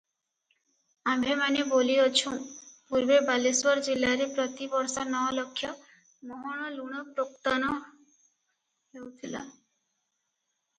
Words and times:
ଆମ୍ଭେମାନେ 1.11 1.65
ବୋଲିଅଛୁଁ, 1.73 2.31
ପୂର୍ବେ 2.87 3.19
ବାଲେଶ୍ୱର 3.27 3.85
ଜିଲ୍ଲାରେ 3.89 4.27
ପ୍ରତି 4.39 4.69
ବର୍ଷ 4.73 5.05
ନ 5.11 5.23
ଲକ୍ଷ 5.41 5.71
ମହଣ 6.33 6.73
ଲୁଣ 6.79 7.05
ପ୍ରୋକ୍ତାନ 7.21 7.71
ହେଉଥିଲା। 7.77 9.47